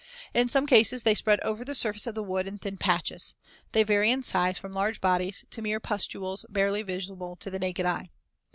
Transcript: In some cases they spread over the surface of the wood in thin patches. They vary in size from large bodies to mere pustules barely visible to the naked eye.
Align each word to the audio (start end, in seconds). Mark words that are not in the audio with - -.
In 0.33 0.49
some 0.49 0.65
cases 0.65 1.03
they 1.03 1.13
spread 1.13 1.39
over 1.41 1.63
the 1.63 1.75
surface 1.75 2.07
of 2.07 2.15
the 2.15 2.23
wood 2.23 2.47
in 2.47 2.57
thin 2.57 2.75
patches. 2.79 3.35
They 3.71 3.83
vary 3.83 4.09
in 4.09 4.23
size 4.23 4.57
from 4.57 4.73
large 4.73 4.99
bodies 4.99 5.45
to 5.51 5.61
mere 5.61 5.79
pustules 5.79 6.43
barely 6.49 6.81
visible 6.81 7.35
to 7.35 7.51
the 7.51 7.59
naked 7.59 7.85
eye. 7.85 8.09